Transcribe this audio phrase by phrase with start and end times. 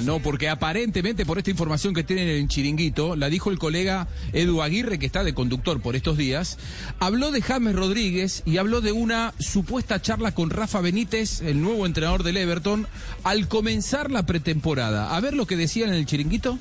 [0.00, 0.20] ¿no?
[0.20, 4.98] Porque aparentemente por esta información que tienen en chiringuito, la dijo el colega Edu Aguirre,
[4.98, 6.58] que está de conductor por estos días,
[6.98, 11.86] habló de James Rodríguez y habló de una supuesta charla con Rafa Benítez, el nuevo
[11.86, 12.86] entrenador del Everton,
[13.22, 15.14] al comenzar la pretemporada.
[15.16, 16.58] A ver lo que decían en el chiringuito.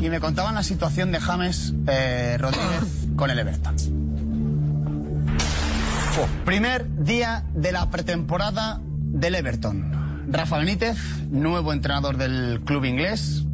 [0.00, 2.84] Y me contaban la situación de James eh, Rodríguez
[3.16, 3.76] con el Everton.
[6.44, 10.07] Primer día de la pretemporada del Everton.
[10.30, 10.98] Rafa Benítez,
[11.30, 13.46] nuevo entrenador del club inglés,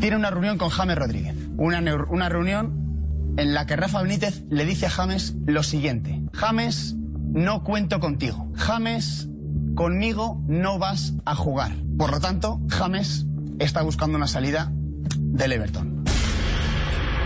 [0.00, 1.36] tiene una reunión con James Rodríguez.
[1.56, 6.20] Una, una reunión en la que Rafa Benítez le dice a James lo siguiente.
[6.32, 6.96] James,
[7.32, 8.50] no cuento contigo.
[8.56, 9.28] James,
[9.76, 11.76] conmigo no vas a jugar.
[11.96, 13.26] Por lo tanto, James
[13.60, 16.02] está buscando una salida del Everton.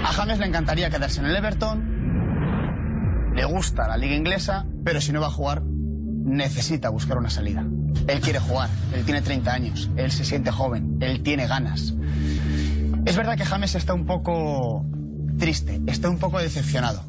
[0.05, 1.99] A James le encantaría quedarse en el Everton,
[3.35, 5.63] le gusta la liga inglesa, pero si no va a jugar,
[6.29, 7.65] necesita buscar una salida.
[8.07, 11.95] Él quiere jugar, él tiene 30 años, él se siente joven, él tiene ganas.
[13.05, 14.85] Es verdad que James está un poco
[15.39, 17.03] triste, está un poco decepcionado,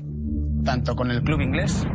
[0.63, 1.85] tanto con el club inglés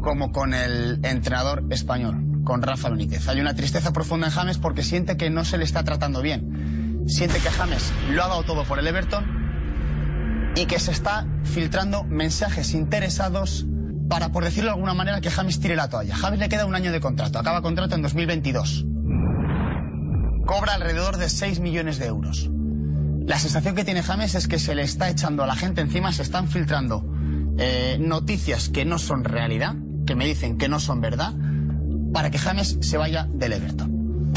[0.00, 3.28] como con el entrenador español, con Rafa Benítez.
[3.28, 7.04] Hay una tristeza profunda en James porque siente que no se le está tratando bien.
[7.06, 12.04] Siente que James lo ha dado todo por el Everton y que se está filtrando
[12.04, 13.66] mensajes interesados
[14.10, 16.16] para, por decirlo de alguna manera, que James tire la toalla.
[16.16, 18.84] James le queda un año de contrato, acaba contrato en 2022.
[20.44, 22.50] Cobra alrededor de 6 millones de euros.
[23.24, 26.12] La sensación que tiene James es que se le está echando a la gente encima,
[26.12, 27.08] se están filtrando
[27.56, 31.32] eh, noticias que no son realidad, que me dicen que no son verdad,
[32.12, 34.32] para que James se vaya del Everton.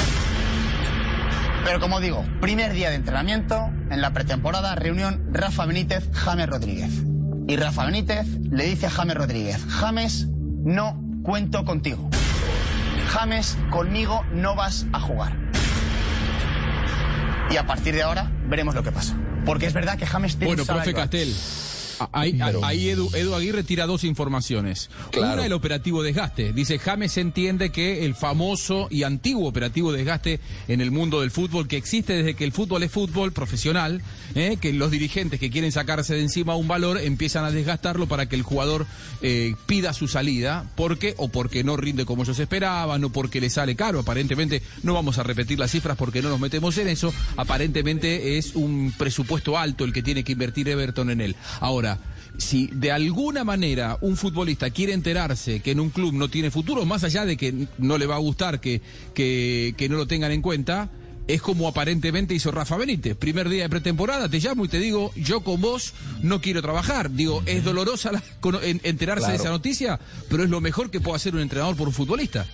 [1.66, 7.13] Pero como digo, primer día de entrenamiento, en la pretemporada, reunión Rafa Benítez, James Rodríguez.
[7.48, 10.28] Y Rafa Benítez le dice a James Rodríguez, James,
[10.64, 12.10] no cuento contigo.
[13.10, 15.36] James, conmigo no vas a jugar.
[17.52, 19.16] Y a partir de ahora veremos lo que pasa.
[19.46, 20.94] Porque es verdad que James tiene Bueno, profe.
[20.94, 21.36] Castel.
[22.00, 24.90] A- Ahí, Pero- ahí Edu, Edu Aguirre tira dos informaciones.
[25.12, 25.34] Claro.
[25.34, 26.54] Una, el operativo desgaste.
[26.54, 31.68] Dice, James entiende que el famoso y antiguo operativo desgaste en el mundo del fútbol,
[31.68, 34.02] que existe desde que el fútbol es fútbol profesional,
[34.36, 34.58] ¿eh?
[34.60, 38.36] que los dirigentes que quieren sacarse de encima un valor empiezan a desgastarlo para que
[38.36, 38.86] el jugador
[39.22, 43.50] eh, pida su salida, porque o porque no rinde como ellos esperaban, o porque le
[43.50, 44.00] sale caro.
[44.00, 47.14] Aparentemente, no vamos a repetir las cifras porque no nos metemos en eso.
[47.38, 51.36] Aparentemente es un presupuesto alto el que tiene que invertir Everton en él.
[51.60, 51.93] Ahora,
[52.38, 56.86] si de alguna manera un futbolista quiere enterarse que en un club no tiene futuro,
[56.86, 58.82] más allá de que no le va a gustar que,
[59.14, 60.90] que, que no lo tengan en cuenta,
[61.26, 63.16] es como aparentemente hizo Rafa Benítez.
[63.16, 67.12] Primer día de pretemporada, te llamo y te digo, yo con vos no quiero trabajar.
[67.12, 68.24] Digo, es dolorosa la-
[68.84, 71.94] enterarse de esa noticia, pero es lo mejor que puede hacer un entrenador por un
[71.94, 72.46] futbolista.